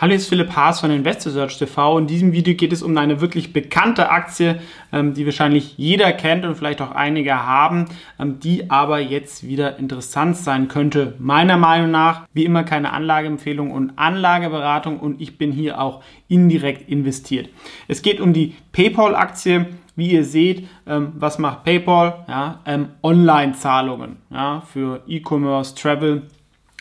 Hallo, 0.00 0.12
hier 0.12 0.16
ist 0.16 0.30
Philipp 0.30 0.56
Haas 0.56 0.80
von 0.80 0.90
InvestorSearch 0.90 1.58
TV. 1.58 1.98
In 1.98 2.06
diesem 2.06 2.32
Video 2.32 2.54
geht 2.54 2.72
es 2.72 2.82
um 2.82 2.96
eine 2.96 3.20
wirklich 3.20 3.52
bekannte 3.52 4.08
Aktie, 4.08 4.58
ähm, 4.94 5.12
die 5.12 5.26
wahrscheinlich 5.26 5.76
jeder 5.76 6.10
kennt 6.12 6.46
und 6.46 6.54
vielleicht 6.54 6.80
auch 6.80 6.92
einige 6.92 7.44
haben, 7.44 7.84
ähm, 8.18 8.40
die 8.40 8.70
aber 8.70 9.00
jetzt 9.00 9.46
wieder 9.46 9.78
interessant 9.78 10.38
sein 10.38 10.68
könnte. 10.68 11.16
Meiner 11.18 11.58
Meinung 11.58 11.90
nach, 11.90 12.26
wie 12.32 12.46
immer, 12.46 12.64
keine 12.64 12.94
Anlageempfehlung 12.94 13.72
und 13.72 13.98
Anlageberatung 13.98 14.98
und 15.00 15.20
ich 15.20 15.36
bin 15.36 15.52
hier 15.52 15.78
auch 15.78 16.02
indirekt 16.28 16.88
investiert. 16.88 17.50
Es 17.86 18.00
geht 18.00 18.22
um 18.22 18.32
die 18.32 18.54
PayPal-Aktie. 18.72 19.66
Wie 19.96 20.12
ihr 20.12 20.24
seht, 20.24 20.66
ähm, 20.86 21.12
was 21.16 21.38
macht 21.38 21.64
PayPal? 21.64 22.24
Ja, 22.26 22.60
Online-Zahlungen 23.02 24.16
ja, 24.30 24.62
für 24.62 25.02
E-Commerce, 25.06 25.74
Travel. 25.74 26.22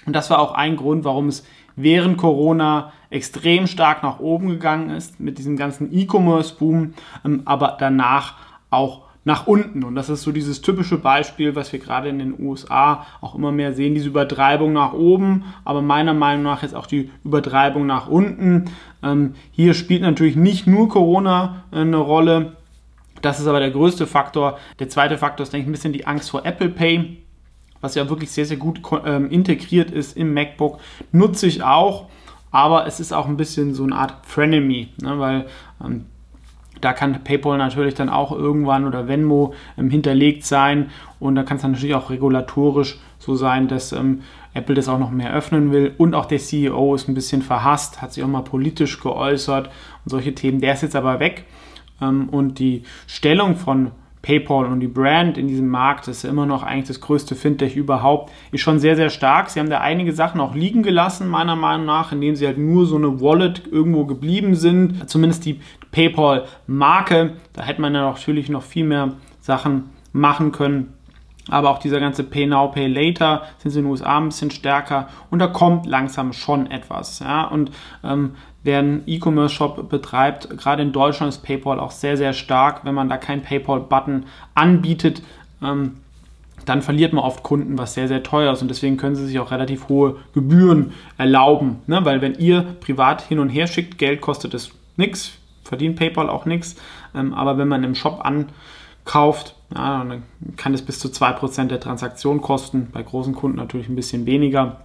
Und 0.06 0.16
das 0.16 0.30
war 0.30 0.40
auch 0.40 0.54
ein 0.54 0.78
Grund, 0.78 1.04
warum 1.04 1.28
es 1.28 1.44
während 1.82 2.18
Corona 2.18 2.92
extrem 3.10 3.68
stark 3.68 4.04
nach 4.04 4.20
oben 4.20 4.50
gegangen 4.50 4.90
ist 4.90 5.20
mit 5.20 5.38
diesem 5.38 5.58
ganzen 5.58 5.92
E-Commerce-Boom, 5.92 6.94
ähm, 7.26 7.42
aber 7.46 7.78
danach 7.80 8.36
auch 8.70 9.04
nach 9.26 9.48
unten. 9.48 9.84
Und 9.84 9.96
das 9.96 10.10
ist 10.10 10.24
so 10.24 10.32
dieses 10.32 10.62
typische 10.62 10.98
Beispiel, 10.98 11.56
was 11.56 11.72
wir 11.72 11.80
gerade 11.80 12.10
in 12.10 12.20
den 12.20 12.40
USA 12.40 13.06
auch 13.22 13.36
immer 13.36 13.52
mehr 13.52 13.74
sehen, 13.74 13.94
diese 13.94 14.08
Übertreibung 14.08 14.74
nach 14.74 14.94
oben, 14.94 15.46
aber 15.66 15.82
meiner 15.82 16.14
Meinung 16.14 16.44
nach 16.44 16.64
jetzt 16.64 16.76
auch 16.76 16.88
die 16.88 17.12
Übertreibung 17.24 17.86
nach 17.86 18.08
unten. 18.08 18.66
Ähm, 19.04 19.36
hier 19.52 19.74
spielt 19.74 20.02
natürlich 20.02 20.36
nicht 20.36 20.68
nur 20.68 20.90
Corona 20.90 21.64
äh, 21.72 21.80
eine 21.80 21.98
Rolle. 21.98 22.58
Das 23.22 23.40
ist 23.40 23.48
aber 23.48 23.60
der 23.60 23.72
größte 23.72 24.08
Faktor. 24.08 24.58
Der 24.80 24.90
zweite 24.90 25.18
Faktor 25.18 25.44
ist, 25.44 25.52
denke 25.52 25.64
ich, 25.64 25.70
ein 25.70 25.74
bisschen 25.74 25.94
die 25.94 26.08
Angst 26.08 26.30
vor 26.30 26.46
Apple 26.46 26.70
Pay 26.70 27.18
was 27.82 27.96
ja 27.96 28.10
wirklich 28.10 28.32
sehr, 28.32 28.46
sehr 28.46 28.58
gut 28.58 28.82
ähm, 29.06 29.30
integriert 29.30 29.92
ist 29.92 30.18
im 30.18 30.34
MacBook, 30.34 30.80
nutze 31.12 31.48
ich 31.48 31.64
auch, 31.64 32.08
aber 32.52 32.88
es 32.88 33.00
ist 33.00 33.14
auch 33.14 33.28
ein 33.28 33.38
bisschen 33.38 33.74
so 33.74 33.84
eine 33.84 33.96
Art 33.96 34.26
Frenemy, 34.26 34.90
ne, 35.02 35.20
weil 35.20 35.46
ähm, 35.84 36.06
da 36.82 36.94
kann 36.94 37.24
PayPal 37.24 37.58
natürlich 37.58 37.94
dann 37.94 38.10
auch 38.10 38.32
irgendwann 38.32 38.86
oder 38.86 39.08
Venmo 39.08 39.54
ähm, 39.78 39.90
hinterlegt 39.90 40.46
sein 40.46 40.90
und 41.20 41.36
da 41.36 41.44
kann 41.44 41.58
es 41.58 41.62
dann 41.62 41.72
natürlich 41.72 41.96
auch 41.96 42.10
regulatorisch 42.10 43.00
so 43.18 43.36
sein, 43.36 43.68
dass 43.68 43.92
ähm, 43.92 44.22
Apple 44.54 44.76
das 44.76 44.88
auch 44.88 45.00
noch 45.00 45.12
mehr 45.12 45.34
öffnen 45.34 45.72
will 45.72 45.94
und 45.98 46.16
auch 46.16 46.26
der 46.26 46.40
CEO 46.40 46.96
ist 46.96 47.08
ein 47.08 47.14
bisschen 47.14 47.42
verhasst, 47.42 48.02
hat 48.02 48.14
sich 48.14 48.24
auch 48.24 48.28
mal 48.28 48.44
politisch 48.44 49.00
geäußert 49.00 49.68
und 49.68 50.10
solche 50.10 50.34
Themen. 50.34 50.62
Der 50.62 50.74
ist 50.74 50.84
jetzt 50.84 50.96
aber 50.96 51.20
weg 51.20 51.46
ähm, 52.02 52.30
und 52.30 52.60
die 52.60 52.84
Stellung 53.08 53.56
von 53.56 53.92
PayPal 54.22 54.66
und 54.66 54.82
die 54.82 54.88
Brand 54.88 55.38
in 55.38 55.48
diesem 55.48 55.70
Markt, 55.70 56.08
ist 56.08 56.24
ja 56.24 56.30
immer 56.30 56.46
noch 56.46 56.64
eigentlich 56.64 56.88
das 56.88 57.00
größte 57.00 57.36
Fintech 57.36 57.76
überhaupt, 57.76 58.32
ist 58.52 58.62
schon 58.62 58.80
sehr, 58.80 58.96
sehr 58.96 59.10
stark. 59.10 59.50
Sie 59.50 59.60
haben 59.60 59.70
da 59.70 59.80
einige 59.80 60.12
Sachen 60.14 60.42
auch 60.42 60.56
liegen 60.56 60.84
gelassen, 60.84 61.30
meiner 61.30 61.56
Meinung 61.56 61.86
nach, 61.86 62.12
indem 62.12 62.36
sie 62.36 62.46
halt 62.46 62.58
nur 62.58 62.86
so 62.86 62.98
eine 62.98 63.22
Wallet 63.22 63.64
irgendwo 63.72 64.06
geblieben 64.06 64.56
sind. 64.56 65.10
Zumindest 65.10 65.46
die 65.46 65.62
PayPal-Marke, 65.92 67.34
da 67.54 67.64
hätte 67.64 67.82
man 67.82 67.96
ja 67.96 68.02
natürlich 68.02 68.50
noch 68.50 68.64
viel 68.64 68.86
mehr 68.86 69.14
Sachen 69.40 69.90
machen 70.12 70.52
können. 70.52 70.94
Aber 71.50 71.70
auch 71.70 71.80
dieser 71.80 72.00
ganze 72.00 72.24
Pay 72.24 72.48
Now, 72.48 72.70
Pay 72.70 72.88
Later 72.88 73.44
sind 73.60 73.72
sie 73.72 73.80
in 73.80 73.86
den 73.86 73.92
USA 73.92 74.18
ein 74.18 74.26
bisschen 74.26 74.52
stärker 74.52 75.10
und 75.30 75.40
da 75.40 75.48
kommt 75.48 75.86
langsam 75.86 76.34
schon 76.34 76.70
etwas. 76.70 77.20
Ja? 77.20 77.46
Und 77.46 77.72
ähm, 78.04 78.36
wer 78.64 78.80
einen 78.80 79.04
E-Commerce-Shop 79.06 79.90
betreibt, 79.90 80.50
gerade 80.58 80.82
in 80.82 80.92
Deutschland 80.92 81.34
ist 81.34 81.44
PayPal 81.44 81.80
auch 81.80 81.92
sehr, 81.92 82.18
sehr 82.18 82.34
stark. 82.34 82.86
Wenn 82.86 82.96
man 82.96 83.10
da 83.10 83.18
keinen 83.18 83.42
PayPal-Button 83.42 84.26
anbietet, 84.56 85.22
ähm, 85.62 85.98
dann 86.66 86.82
verliert 86.82 87.14
man 87.14 87.24
oft 87.24 87.44
Kunden, 87.44 87.78
was 87.78 87.94
sehr, 87.94 88.08
sehr 88.08 88.22
teuer 88.22 88.54
ist. 88.54 88.62
Und 88.62 88.68
deswegen 88.68 88.98
können 88.98 89.16
sie 89.16 89.26
sich 89.26 89.40
auch 89.40 89.52
relativ 89.52 89.90
hohe 89.90 90.18
Gebühren 90.34 90.94
erlauben. 91.18 91.82
Ne? 91.88 92.04
Weil 92.04 92.22
wenn 92.22 92.36
ihr 92.36 92.62
privat 92.80 93.22
hin 93.22 93.40
und 93.40 93.50
her 93.50 93.68
schickt, 93.68 93.98
Geld 93.98 94.22
kostet 94.22 94.54
es 94.54 94.72
nichts, 94.98 95.34
verdient 95.64 95.98
PayPal 95.98 96.30
auch 96.30 96.46
nichts. 96.46 96.76
Ähm, 97.16 97.34
aber 97.34 97.58
wenn 97.58 97.68
man 97.68 97.84
im 97.84 97.96
Shop 97.96 98.22
ankauft, 99.06 99.56
ja, 99.74 100.04
dann 100.04 100.24
kann 100.58 100.74
es 100.74 100.82
bis 100.82 101.00
zu 101.00 101.10
2% 101.10 101.68
der 101.68 101.80
Transaktion 101.80 102.42
kosten. 102.42 102.90
Bei 102.92 103.04
großen 103.04 103.36
Kunden 103.36 103.58
natürlich 103.58 103.90
ein 103.90 103.96
bisschen 103.96 104.26
weniger. 104.26 104.82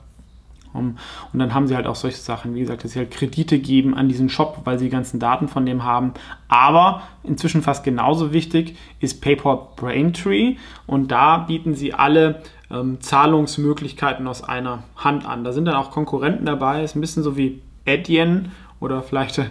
Und 0.72 0.98
dann 1.32 1.54
haben 1.54 1.68
sie 1.68 1.76
halt 1.76 1.86
auch 1.86 1.94
solche 1.94 2.16
Sachen, 2.16 2.56
wie 2.56 2.60
gesagt, 2.60 2.82
dass 2.82 2.92
sie 2.92 2.98
halt 2.98 3.12
Kredite 3.12 3.60
geben 3.60 3.94
an 3.94 4.08
diesen 4.08 4.28
Shop, 4.28 4.62
weil 4.64 4.76
sie 4.76 4.86
die 4.86 4.90
ganzen 4.90 5.20
Daten 5.20 5.46
von 5.46 5.64
dem 5.64 5.84
haben. 5.84 6.14
Aber 6.48 7.02
inzwischen 7.22 7.62
fast 7.62 7.84
genauso 7.84 8.32
wichtig 8.32 8.76
ist 8.98 9.20
PayPal 9.20 9.68
Braintree 9.76 10.56
und 10.88 11.12
da 11.12 11.38
bieten 11.38 11.74
sie 11.74 11.94
alle 11.94 12.42
ähm, 12.72 13.00
Zahlungsmöglichkeiten 13.00 14.26
aus 14.26 14.42
einer 14.42 14.82
Hand 14.96 15.24
an. 15.24 15.44
Da 15.44 15.52
sind 15.52 15.66
dann 15.66 15.76
auch 15.76 15.92
Konkurrenten 15.92 16.44
dabei, 16.44 16.82
ist 16.82 16.96
ein 16.96 17.00
bisschen 17.00 17.22
so 17.22 17.36
wie 17.36 17.62
Adyen 17.86 18.50
oder 18.80 19.02
vielleicht 19.02 19.38
äh, 19.38 19.44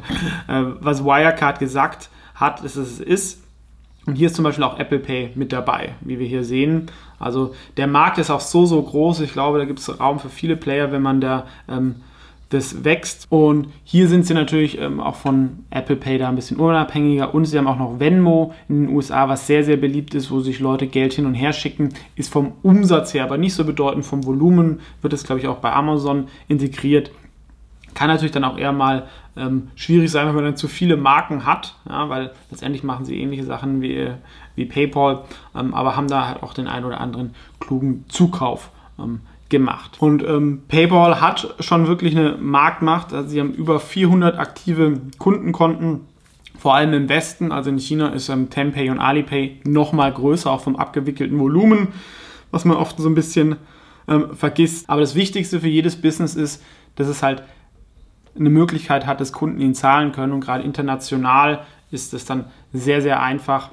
was 0.48 1.06
Wirecard 1.06 1.58
gesagt 1.60 2.10
hat, 2.36 2.66
dass 2.66 2.76
es 2.76 3.00
ist. 3.00 3.43
Und 4.06 4.16
hier 4.16 4.28
ist 4.28 4.36
zum 4.36 4.44
Beispiel 4.44 4.64
auch 4.64 4.80
Apple 4.80 5.00
Pay 5.00 5.32
mit 5.36 5.54
dabei, 5.54 5.96
wie 6.02 6.20
wir 6.20 6.28
hier 6.28 6.44
sehen. 6.44 6.88
Also 7.20 7.54
der 7.78 7.88
Markt 7.88 8.18
ist 8.18 8.30
auch 8.30 8.42
so, 8.42 8.66
so 8.66 8.82
groß. 8.82 9.22
Ich 9.22 9.32
glaube, 9.32 9.60
da 9.60 9.66
gibt 9.66 9.80
es 9.80 10.00
Raum 10.00 10.20
für 10.20 10.30
viele 10.30 10.58
Player, 10.58 10.92
wenn 10.92 11.02
man 11.02 11.22
da 11.22 11.48
ähm, 11.70 11.96
das 12.54 12.84
wächst. 12.84 13.28
Und 13.30 13.68
hier 13.84 14.08
sind 14.08 14.26
sie 14.26 14.34
natürlich 14.34 14.78
ähm, 14.78 15.00
auch 15.00 15.16
von 15.16 15.66
Apple 15.70 15.96
Pay 15.96 16.18
da 16.18 16.30
ein 16.30 16.36
bisschen 16.36 16.58
unabhängiger. 16.58 17.34
Und 17.34 17.46
sie 17.46 17.58
haben 17.58 17.68
auch 17.68 17.80
noch 17.80 18.00
Venmo 18.00 18.54
in 18.70 18.86
den 18.86 18.96
USA, 18.96 19.30
was 19.30 19.48
sehr, 19.48 19.64
sehr 19.64 19.78
beliebt 19.78 20.14
ist, 20.16 20.32
wo 20.32 20.40
sich 20.42 20.60
Leute 20.60 20.88
Geld 20.88 21.14
hin 21.14 21.26
und 21.26 21.34
her 21.34 21.54
schicken. 21.54 21.90
Ist 22.16 22.32
vom 22.32 22.54
Umsatz 22.62 23.14
her 23.14 23.24
aber 23.24 23.38
nicht 23.38 23.54
so 23.54 23.64
bedeutend. 23.64 24.06
Vom 24.06 24.26
Volumen 24.26 24.82
wird 25.02 25.14
es, 25.14 25.24
glaube 25.24 25.40
ich, 25.40 25.48
auch 25.48 25.58
bei 25.58 25.72
Amazon 25.72 26.28
integriert. 26.48 27.12
Kann 27.94 28.08
natürlich 28.08 28.32
dann 28.32 28.44
auch 28.44 28.58
eher 28.58 28.72
mal 28.72 29.08
ähm, 29.36 29.70
schwierig 29.76 30.12
sein, 30.12 30.28
wenn 30.28 30.36
man 30.36 30.44
dann 30.44 30.58
zu 30.58 30.68
viele 30.68 30.98
Marken 30.98 31.46
hat, 31.46 31.76
ja, 31.90 32.10
weil 32.10 32.32
letztendlich 32.52 32.84
machen 32.84 33.06
sie 33.06 33.20
ähnliche 33.20 33.44
Sachen 33.44 33.82
wie, 33.82 34.10
wie 34.56 34.66
PayPal, 34.66 35.24
ähm, 35.56 35.74
aber 35.74 35.96
haben 35.96 36.08
da 36.08 36.28
halt 36.28 36.44
auch 36.44 36.54
den 36.54 36.68
einen 36.68 36.86
oder 36.86 37.02
anderen 37.02 37.34
klugen 37.60 38.06
Zukauf 38.10 38.70
ähm, 39.00 39.22
gemacht. 39.50 39.98
Und 40.00 40.24
ähm, 40.24 40.64
PayPal 40.68 41.22
hat 41.22 41.56
schon 41.60 41.88
wirklich 41.88 42.18
eine 42.18 42.38
Marktmacht, 42.40 43.14
also 43.14 43.30
sie 43.30 43.40
haben 43.40 43.54
über 43.54 43.80
400 43.80 44.38
aktive 44.38 45.00
Kundenkonten. 45.20 46.02
Vor 46.58 46.76
allem 46.76 46.94
im 46.94 47.10
Westen, 47.10 47.52
also 47.52 47.70
in 47.70 47.78
China, 47.78 48.10
ist 48.10 48.30
ähm, 48.30 48.50
Tenpay 48.50 48.90
und 48.90 49.00
Alipay 49.00 49.60
noch 49.66 49.92
mal 49.92 50.12
größer, 50.14 50.50
auch 50.50 50.62
vom 50.62 50.76
abgewickelten 50.76 51.38
Volumen, 51.38 51.90
was 52.52 52.64
man 52.64 52.78
oft 52.78 52.98
so 52.98 53.10
ein 53.10 53.16
bisschen 53.16 53.58
ähm, 54.08 54.36
vergisst. 54.36 54.90
Aber 54.90 55.02
das 55.02 55.16
Wichtigste 55.16 55.60
für 55.60 55.68
jedes 55.68 56.00
Business 56.00 56.36
ist, 56.36 56.64
dass 56.96 57.08
es 57.08 57.22
halt 57.22 57.44
eine 58.38 58.50
Möglichkeit 58.50 59.06
hat, 59.06 59.22
dass 59.22 59.32
Kunden 59.32 59.60
ihn 59.60 59.76
zahlen 59.76 60.12
können. 60.12 60.34
Und 60.34 60.42
gerade 60.42 60.64
international 60.64 61.66
ist 61.92 62.14
es 62.14 62.26
dann 62.26 62.46
sehr, 62.72 63.02
sehr 63.02 63.22
einfach. 63.22 63.72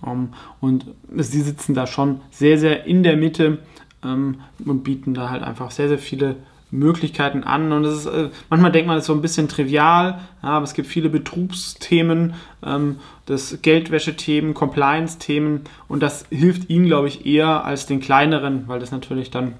Um, 0.00 0.32
und 0.60 0.86
sie 1.16 1.42
sitzen 1.42 1.74
da 1.74 1.88
schon 1.88 2.20
sehr, 2.30 2.56
sehr 2.56 2.84
in 2.84 3.02
der 3.02 3.16
Mitte 3.16 3.58
ähm, 4.04 4.40
und 4.64 4.84
bieten 4.84 5.12
da 5.12 5.28
halt 5.28 5.42
einfach 5.42 5.72
sehr, 5.72 5.88
sehr 5.88 5.98
viele 5.98 6.36
Möglichkeiten 6.70 7.44
an. 7.44 7.72
Und 7.72 7.84
ist, 7.84 8.06
äh, 8.06 8.30
manchmal 8.50 8.72
denkt 8.72 8.86
man, 8.86 8.96
das 8.96 9.04
ist 9.04 9.08
so 9.08 9.14
ein 9.14 9.22
bisschen 9.22 9.48
trivial, 9.48 10.20
aber 10.42 10.64
es 10.64 10.74
gibt 10.74 10.88
viele 10.88 11.08
Betrugsthemen, 11.08 12.34
ähm, 12.64 12.96
das 13.26 13.60
Geldwäschethemen, 13.62 14.54
Compliance-Themen 14.54 15.62
und 15.88 16.02
das 16.02 16.26
hilft 16.30 16.70
ihnen, 16.70 16.86
glaube 16.86 17.08
ich, 17.08 17.26
eher 17.26 17.64
als 17.64 17.86
den 17.86 18.00
kleineren, 18.00 18.68
weil 18.68 18.80
das 18.80 18.90
natürlich 18.90 19.30
dann, 19.30 19.54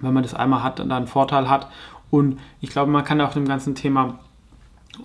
wenn 0.00 0.14
man 0.14 0.22
das 0.22 0.34
einmal 0.34 0.62
hat, 0.62 0.78
dann 0.78 0.92
einen 0.92 1.06
Vorteil 1.06 1.48
hat. 1.48 1.68
Und 2.10 2.38
ich 2.60 2.70
glaube, 2.70 2.90
man 2.90 3.04
kann 3.04 3.20
auch 3.20 3.32
dem 3.32 3.46
ganzen 3.46 3.74
Thema 3.74 4.18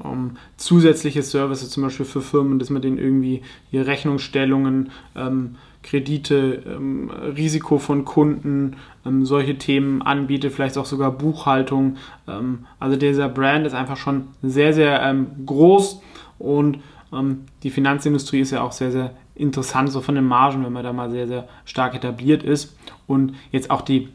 um, 0.03 0.11
ähm, 0.11 0.31
zusätzliche 0.57 1.21
Services, 1.21 1.69
zum 1.69 1.83
Beispiel 1.83 2.05
für 2.05 2.21
Firmen, 2.21 2.59
dass 2.59 2.69
man 2.69 2.81
denen 2.81 2.97
irgendwie 2.97 3.41
hier 3.69 3.87
Rechnungsstellungen, 3.87 4.91
ähm, 5.15 5.55
Kredite, 5.83 6.61
ähm, 6.65 7.09
Risiko 7.09 7.79
von 7.79 8.05
Kunden, 8.05 8.75
ähm, 9.05 9.25
solche 9.25 9.57
Themen 9.57 10.01
anbietet, 10.01 10.53
vielleicht 10.53 10.77
auch 10.77 10.85
sogar 10.85 11.11
Buchhaltung. 11.11 11.97
Ähm, 12.27 12.65
also 12.79 12.97
dieser 12.97 13.29
Brand 13.29 13.65
ist 13.65 13.73
einfach 13.73 13.97
schon 13.97 14.27
sehr, 14.41 14.73
sehr 14.73 15.01
ähm, 15.01 15.27
groß 15.45 16.01
und 16.39 16.79
die 17.61 17.71
Finanzindustrie 17.71 18.39
ist 18.39 18.51
ja 18.51 18.61
auch 18.61 18.71
sehr, 18.71 18.89
sehr 18.89 19.13
interessant, 19.35 19.91
so 19.91 19.99
von 19.99 20.15
den 20.15 20.23
Margen, 20.23 20.63
wenn 20.63 20.71
man 20.71 20.81
da 20.81 20.93
mal 20.93 21.11
sehr, 21.11 21.27
sehr 21.27 21.45
stark 21.65 21.93
etabliert 21.93 22.41
ist. 22.41 22.77
Und 23.05 23.35
jetzt 23.51 23.69
auch 23.69 23.81
die 23.81 24.07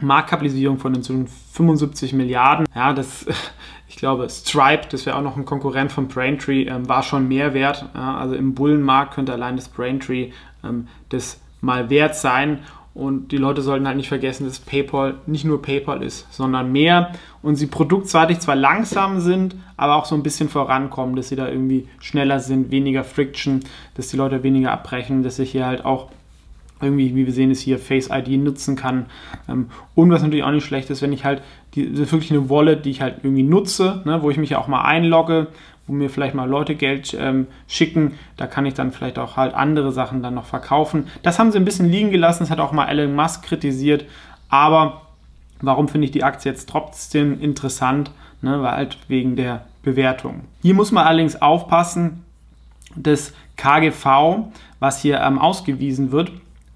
Marktkapitalisierung 0.00 0.78
von 0.78 0.92
den 0.92 1.26
75 1.26 2.12
Milliarden. 2.12 2.66
Ja, 2.74 2.92
das, 2.92 3.26
ich 3.88 3.96
glaube, 3.96 4.28
Stripe, 4.28 4.88
das 4.90 5.06
wäre 5.06 5.16
auch 5.16 5.22
noch 5.22 5.36
ein 5.36 5.44
Konkurrent 5.44 5.92
von 5.92 6.08
Braintree, 6.08 6.64
ähm, 6.66 6.88
war 6.88 7.02
schon 7.02 7.28
mehr 7.28 7.54
wert. 7.54 7.86
Ja, 7.94 8.16
also 8.16 8.34
im 8.34 8.54
Bullenmarkt 8.54 9.14
könnte 9.14 9.32
allein 9.32 9.56
das 9.56 9.68
Braintree 9.68 10.30
ähm, 10.64 10.88
das 11.08 11.40
mal 11.60 11.90
wert 11.90 12.16
sein. 12.16 12.60
Und 12.94 13.32
die 13.32 13.38
Leute 13.38 13.62
sollten 13.62 13.86
halt 13.86 13.96
nicht 13.96 14.08
vergessen, 14.08 14.44
dass 14.44 14.60
PayPal 14.60 15.14
nicht 15.26 15.46
nur 15.46 15.62
PayPal 15.62 16.02
ist, 16.02 16.30
sondern 16.30 16.72
mehr. 16.72 17.12
Und 17.40 17.56
sie 17.56 17.66
produktseitig 17.66 18.40
zwar 18.40 18.56
langsam 18.56 19.20
sind, 19.20 19.56
aber 19.78 19.96
auch 19.96 20.04
so 20.04 20.14
ein 20.14 20.22
bisschen 20.22 20.50
vorankommen, 20.50 21.16
dass 21.16 21.30
sie 21.30 21.36
da 21.36 21.48
irgendwie 21.48 21.88
schneller 22.00 22.38
sind, 22.40 22.70
weniger 22.70 23.02
Friction, 23.02 23.60
dass 23.94 24.08
die 24.08 24.18
Leute 24.18 24.42
weniger 24.42 24.72
abbrechen, 24.72 25.22
dass 25.22 25.36
sich 25.36 25.52
hier 25.52 25.64
halt 25.64 25.86
auch 25.86 26.10
irgendwie, 26.82 27.14
wie 27.14 27.26
wir 27.26 27.32
sehen, 27.32 27.50
es 27.50 27.60
hier 27.60 27.78
Face 27.78 28.10
ID 28.10 28.28
nutzen 28.42 28.76
kann. 28.76 29.06
Ähm, 29.48 29.70
und 29.94 30.10
was 30.10 30.22
natürlich 30.22 30.44
auch 30.44 30.50
nicht 30.50 30.64
schlecht 30.64 30.90
ist, 30.90 31.02
wenn 31.02 31.12
ich 31.12 31.24
halt 31.24 31.42
die, 31.74 31.96
wirklich 31.98 32.30
eine 32.30 32.50
Wallet, 32.50 32.84
die 32.84 32.90
ich 32.90 33.00
halt 33.00 33.16
irgendwie 33.22 33.42
nutze, 33.42 34.02
ne, 34.04 34.22
wo 34.22 34.30
ich 34.30 34.36
mich 34.36 34.50
ja 34.50 34.58
auch 34.58 34.68
mal 34.68 34.82
einlogge, 34.82 35.48
wo 35.86 35.92
mir 35.92 36.10
vielleicht 36.10 36.34
mal 36.34 36.48
Leute 36.48 36.74
Geld 36.74 37.16
ähm, 37.18 37.46
schicken, 37.66 38.12
da 38.36 38.46
kann 38.46 38.66
ich 38.66 38.74
dann 38.74 38.92
vielleicht 38.92 39.18
auch 39.18 39.36
halt 39.36 39.54
andere 39.54 39.92
Sachen 39.92 40.22
dann 40.22 40.34
noch 40.34 40.46
verkaufen. 40.46 41.08
Das 41.22 41.38
haben 41.38 41.50
sie 41.50 41.58
ein 41.58 41.64
bisschen 41.64 41.90
liegen 41.90 42.10
gelassen, 42.10 42.40
das 42.40 42.50
hat 42.50 42.60
auch 42.60 42.72
mal 42.72 42.88
Elon 42.88 43.14
Musk 43.14 43.44
kritisiert, 43.44 44.04
aber 44.48 45.02
warum 45.60 45.88
finde 45.88 46.06
ich 46.06 46.10
die 46.10 46.24
Aktie 46.24 46.50
jetzt 46.50 46.68
trotzdem 46.68 47.40
interessant? 47.40 48.10
Ne, 48.44 48.60
weil 48.60 48.72
halt 48.72 48.98
wegen 49.06 49.36
der 49.36 49.66
Bewertung. 49.82 50.42
Hier 50.62 50.74
muss 50.74 50.90
man 50.90 51.06
allerdings 51.06 51.40
aufpassen, 51.40 52.24
das 52.96 53.32
KGV, 53.56 54.50
was 54.80 55.00
hier 55.00 55.20
ähm, 55.20 55.38
ausgewiesen 55.38 56.10
wird, 56.10 56.32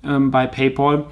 ähm, 0.06 0.31
bei 0.31 0.47
PayPal, 0.47 1.06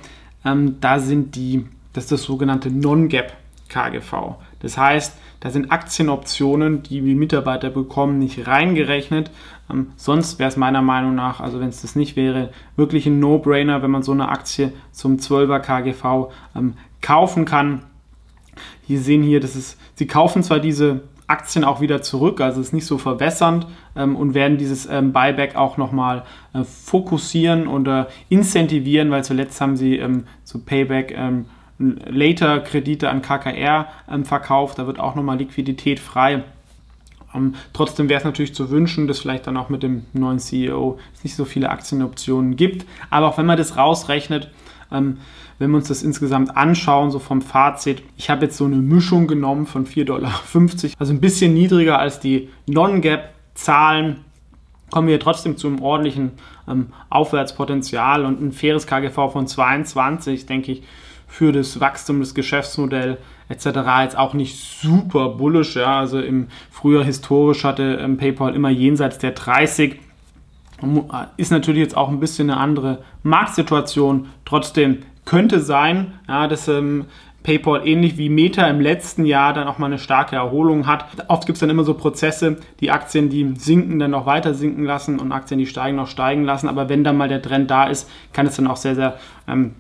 ähm, 0.44 0.76
da 0.81 0.99
sind 0.99 1.37
die, 1.37 1.67
das 1.93 2.05
ist 2.05 2.12
das 2.12 2.23
sogenannte 2.23 2.70
Non-Gap 2.70 3.32
KGV. 3.69 4.37
Das 4.61 4.79
heißt, 4.79 5.17
da 5.41 5.50
sind 5.50 5.70
Aktienoptionen, 5.70 6.82
die 6.82 7.00
die 7.00 7.14
Mitarbeiter 7.14 7.70
bekommen, 7.70 8.19
nicht 8.19 8.46
reingerechnet. 8.46 9.31
Ähm, 9.70 9.88
sonst 9.96 10.38
wäre 10.38 10.49
es 10.49 10.56
meiner 10.56 10.82
Meinung 10.82 11.14
nach, 11.14 11.41
also 11.41 11.61
wenn 11.61 11.69
es 11.69 11.82
das 11.82 11.96
nicht 11.96 12.17
wäre, 12.17 12.50
wirklich 12.76 13.06
ein 13.06 13.20
No-Brainer, 13.20 13.82
wenn 13.82 13.91
man 13.91 14.02
so 14.02 14.12
eine 14.12 14.29
Aktie 14.29 14.73
zum 14.93 15.17
12er 15.17 15.61
KGV 15.61 16.32
ähm, 16.56 16.75
kaufen 17.02 17.44
kann. 17.44 17.82
Sie 18.87 18.97
sehen 18.97 19.23
hier, 19.23 19.40
das 19.40 19.56
ist, 19.56 19.79
sie 19.97 20.06
kaufen 20.06 20.43
zwar 20.43 20.61
diese 20.61 21.02
Aktien 21.26 21.65
auch 21.65 21.81
wieder 21.81 22.03
zurück, 22.03 22.41
also 22.41 22.61
ist 22.61 22.73
nicht 22.73 22.87
so 22.87 22.99
verwässernd 22.99 23.67
ähm, 23.97 24.15
und 24.17 24.35
werden 24.35 24.59
dieses 24.59 24.87
ähm, 24.87 25.12
Buyback 25.12 25.56
auch 25.56 25.76
nochmal 25.76 26.25
äh, 26.53 26.65
fokussieren 26.65 27.67
oder 27.67 28.09
incentivieren, 28.29 29.11
weil 29.11 29.25
zuletzt 29.25 29.61
haben 29.61 29.76
sie 29.76 29.97
ähm, 29.97 30.25
zu 30.44 30.65
Payback 30.65 31.15
ähm, 31.17 31.47
Later 31.79 32.61
Kredite 32.61 33.11
an 33.11 33.23
KKR 33.23 33.88
ähm, 34.11 34.25
verkauft, 34.25 34.79
da 34.79 34.87
wird 34.87 35.00
auch 35.00 35.15
nochmal 35.15 35.38
Liquidität 35.38 35.99
frei. 35.99 36.44
Ähm, 37.35 37.55
trotzdem 37.73 38.09
wäre 38.09 38.19
es 38.19 38.25
natürlich 38.25 38.55
zu 38.55 38.71
wünschen, 38.71 39.09
dass 39.09 39.19
vielleicht 39.19 39.47
dann 39.47 39.56
auch 39.56 39.71
mit 39.71 39.82
dem 39.82 40.05
neuen 40.12 40.38
CEO 40.38 40.99
es 41.15 41.25
nicht 41.25 41.35
so 41.35 41.44
viele 41.44 41.71
Aktienoptionen 41.71 42.56
gibt, 42.56 42.87
aber 43.11 43.29
auch 43.29 43.38
wenn 43.38 43.47
man 43.47 43.59
das 43.59 43.76
rausrechnet, 43.76 44.50
wenn 45.58 45.70
wir 45.70 45.76
uns 45.76 45.88
das 45.88 46.02
insgesamt 46.02 46.56
anschauen, 46.56 47.10
so 47.10 47.18
vom 47.18 47.42
Fazit, 47.42 48.02
ich 48.16 48.30
habe 48.30 48.46
jetzt 48.46 48.56
so 48.56 48.64
eine 48.64 48.76
Mischung 48.76 49.26
genommen 49.26 49.66
von 49.66 49.86
4,50 49.86 50.04
Dollar, 50.04 50.32
also 50.98 51.12
ein 51.12 51.20
bisschen 51.20 51.54
niedriger 51.54 51.98
als 51.98 52.20
die 52.20 52.48
Non-Gap-Zahlen, 52.66 54.24
kommen 54.90 55.08
wir 55.08 55.18
trotzdem 55.20 55.56
zu 55.56 55.66
einem 55.66 55.82
ordentlichen 55.82 56.32
ähm, 56.68 56.88
Aufwärtspotenzial 57.10 58.24
und 58.24 58.40
ein 58.40 58.52
faires 58.52 58.86
KGV 58.86 59.32
von 59.32 59.46
22, 59.46 60.46
denke 60.46 60.72
ich, 60.72 60.82
für 61.26 61.50
das 61.50 61.80
Wachstum 61.80 62.20
des 62.20 62.34
Geschäftsmodells 62.34 63.18
etc. 63.48 63.66
jetzt 64.02 64.16
auch 64.16 64.34
nicht 64.34 64.56
super 64.56 65.30
bullish. 65.30 65.74
Ja. 65.74 65.98
Also 65.98 66.20
im 66.20 66.46
Frühjahr 66.70 67.04
historisch 67.04 67.64
hatte 67.64 67.98
ähm, 68.00 68.16
PayPal 68.16 68.54
immer 68.54 68.70
jenseits 68.70 69.18
der 69.18 69.32
30 69.32 69.98
ist 71.36 71.50
natürlich 71.50 71.80
jetzt 71.80 71.96
auch 71.96 72.08
ein 72.08 72.20
bisschen 72.20 72.50
eine 72.50 72.60
andere 72.60 73.04
Marktsituation. 73.22 74.28
Trotzdem 74.44 74.98
könnte 75.25 75.61
sein, 75.61 76.15
ja, 76.29 76.47
dass 76.49 76.69
ähm, 76.69 77.06
PayPal 77.44 77.87
ähnlich 77.87 78.17
wie 78.17 78.31
Meta 78.31 78.67
im 78.67 78.81
letzten 78.81 79.26
Jahr 79.26 79.53
dann 79.53 79.69
auch 79.69 79.79
mal 79.79 79.87
eine 79.87 79.99
starke 79.99 80.35
Erholung 80.35 80.87
hat. 80.87 81.05
Oft 81.29 81.47
gibt 81.47 81.56
es 81.56 81.61
dann 81.61 81.71
immer 81.71 81.85
so 81.85 81.94
Prozesse, 81.94 82.56
die 82.81 82.91
Aktien, 82.91 83.29
die 83.29 83.55
sinken, 83.56 83.99
dann 83.99 84.12
noch 84.12 84.26
weiter 84.26 84.55
sinken 84.55 84.85
lassen 84.85 85.21
und 85.21 85.31
Aktien, 85.31 85.59
die 85.59 85.67
steigen, 85.67 85.97
noch 85.97 86.09
steigen 86.09 86.44
lassen. 86.44 86.69
Aber 86.69 86.88
wenn 86.88 87.05
dann 87.05 87.19
mal 87.19 87.29
der 87.29 87.43
Trend 87.43 87.71
da 87.71 87.85
ist, 87.85 88.11
kann 88.32 88.47
es 88.47 88.56
dann 88.56 88.67
auch 88.67 88.76
sehr, 88.76 88.94
sehr 88.94 89.19
ähm, 89.47 89.75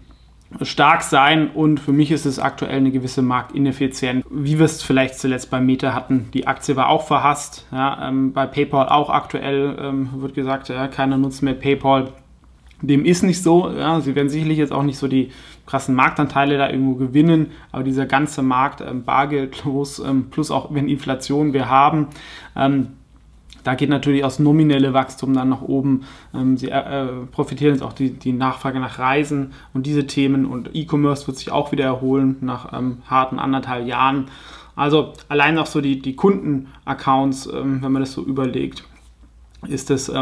stark 0.60 1.02
sein 1.02 1.50
und 1.50 1.80
für 1.80 1.92
mich 1.92 2.10
ist 2.10 2.26
es 2.26 2.38
aktuell 2.38 2.76
eine 2.76 2.90
gewisse 2.90 3.22
Marktineffizienz, 3.22 4.24
wie 4.30 4.58
wir 4.58 4.66
es 4.66 4.82
vielleicht 4.82 5.18
zuletzt 5.18 5.50
bei 5.50 5.60
Meta 5.60 5.94
hatten. 5.94 6.28
Die 6.34 6.46
Aktie 6.46 6.76
war 6.76 6.88
auch 6.88 7.06
verhasst, 7.06 7.66
ja, 7.72 8.08
ähm, 8.08 8.32
bei 8.32 8.46
PayPal 8.46 8.88
auch 8.88 9.10
aktuell 9.10 9.76
ähm, 9.80 10.10
wird 10.16 10.34
gesagt, 10.34 10.68
ja, 10.68 10.86
keiner 10.88 11.16
nutzt 11.16 11.42
mehr 11.42 11.54
PayPal. 11.54 12.12
Dem 12.86 13.04
ist 13.04 13.22
nicht 13.22 13.42
so, 13.42 13.70
ja, 13.70 14.00
sie 14.00 14.14
werden 14.14 14.28
sicherlich 14.28 14.58
jetzt 14.58 14.72
auch 14.72 14.82
nicht 14.82 14.98
so 14.98 15.08
die 15.08 15.30
krassen 15.66 15.94
Marktanteile 15.94 16.58
da 16.58 16.68
irgendwo 16.68 16.94
gewinnen, 16.94 17.52
aber 17.72 17.82
dieser 17.82 18.06
ganze 18.06 18.42
Markt 18.42 18.80
ähm, 18.80 19.04
bargeldlos, 19.04 19.98
ähm, 19.98 20.30
plus 20.30 20.50
auch 20.50 20.74
wenn 20.74 20.88
Inflation 20.88 21.52
wir 21.52 21.70
haben, 21.70 22.08
ähm, 22.56 22.88
da 23.64 23.74
geht 23.74 23.88
natürlich 23.88 24.24
aus 24.24 24.38
nominelle 24.38 24.92
Wachstum 24.92 25.32
dann 25.32 25.48
nach 25.48 25.62
oben. 25.62 26.02
Ähm, 26.34 26.56
sie 26.56 26.68
äh, 26.68 27.04
äh, 27.04 27.26
profitieren 27.32 27.72
jetzt 27.72 27.82
auch 27.82 27.94
die, 27.94 28.10
die 28.10 28.32
Nachfrage 28.32 28.78
nach 28.78 28.98
Reisen 28.98 29.52
und 29.72 29.86
diese 29.86 30.06
Themen 30.06 30.44
und 30.44 30.70
E-Commerce 30.74 31.26
wird 31.26 31.38
sich 31.38 31.50
auch 31.50 31.72
wieder 31.72 31.84
erholen 31.84 32.36
nach 32.42 32.72
ähm, 32.78 32.98
harten 33.06 33.38
anderthalb 33.38 33.86
Jahren. 33.86 34.26
Also 34.76 35.14
allein 35.28 35.56
auch 35.56 35.66
so 35.66 35.80
die, 35.80 36.00
die 36.00 36.14
Kundenaccounts, 36.14 37.46
ähm, 37.46 37.82
wenn 37.82 37.92
man 37.92 38.02
das 38.02 38.12
so 38.12 38.22
überlegt, 38.22 38.84
ist 39.66 39.88
das 39.88 40.12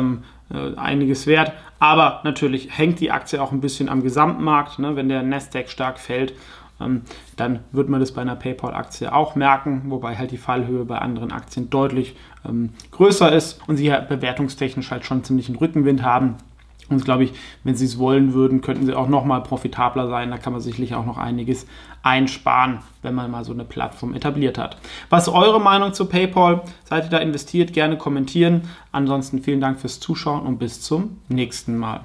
äh, 0.52 0.76
einiges 0.76 1.26
wert. 1.26 1.52
Aber 1.78 2.20
natürlich 2.24 2.76
hängt 2.76 3.00
die 3.00 3.10
Aktie 3.10 3.42
auch 3.42 3.52
ein 3.52 3.60
bisschen 3.60 3.88
am 3.88 4.02
Gesamtmarkt. 4.02 4.78
Ne? 4.78 4.96
Wenn 4.96 5.08
der 5.08 5.22
Nasdaq 5.22 5.68
stark 5.68 5.98
fällt, 5.98 6.34
ähm, 6.80 7.02
dann 7.36 7.60
wird 7.72 7.88
man 7.88 8.00
das 8.00 8.12
bei 8.12 8.22
einer 8.22 8.36
PayPal-Aktie 8.36 9.12
auch 9.12 9.34
merken, 9.34 9.82
wobei 9.86 10.16
halt 10.16 10.30
die 10.30 10.38
Fallhöhe 10.38 10.84
bei 10.84 10.98
anderen 10.98 11.32
Aktien 11.32 11.70
deutlich 11.70 12.16
ähm, 12.48 12.70
größer 12.90 13.32
ist 13.32 13.60
und 13.66 13.76
sie 13.76 13.86
ja 13.86 14.00
bewertungstechnisch 14.00 14.90
halt 14.90 15.04
schon 15.04 15.24
ziemlich 15.24 15.48
einen 15.48 15.58
Rückenwind 15.58 16.02
haben. 16.02 16.36
Und 16.88 17.04
glaube 17.04 17.24
ich, 17.24 17.32
wenn 17.64 17.74
sie 17.74 17.86
es 17.86 17.98
wollen 17.98 18.34
würden, 18.34 18.60
könnten 18.60 18.86
sie 18.86 18.94
auch 18.94 19.08
noch 19.08 19.24
mal 19.24 19.40
profitabler 19.40 20.08
sein. 20.08 20.30
Da 20.30 20.38
kann 20.38 20.52
man 20.52 20.60
sicherlich 20.60 20.94
auch 20.94 21.06
noch 21.06 21.18
einiges 21.18 21.66
einsparen, 22.02 22.80
wenn 23.02 23.14
man 23.14 23.30
mal 23.30 23.44
so 23.44 23.52
eine 23.52 23.64
Plattform 23.64 24.14
etabliert 24.14 24.58
hat. 24.58 24.76
Was 25.08 25.28
ist 25.28 25.34
eure 25.34 25.60
Meinung 25.60 25.94
zu 25.94 26.06
PayPal? 26.06 26.62
Seid 26.84 27.04
ihr 27.04 27.10
da 27.10 27.18
investiert? 27.18 27.72
Gerne 27.72 27.96
kommentieren. 27.96 28.62
Ansonsten 28.90 29.42
vielen 29.42 29.60
Dank 29.60 29.80
fürs 29.80 30.00
Zuschauen 30.00 30.46
und 30.46 30.58
bis 30.58 30.80
zum 30.80 31.18
nächsten 31.28 31.78
Mal. 31.78 32.02